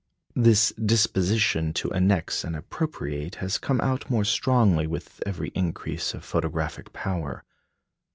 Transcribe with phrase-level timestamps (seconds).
[0.35, 6.25] This disposition to annex and appropriate has come out more strongly with every increase of
[6.25, 7.43] photographic power.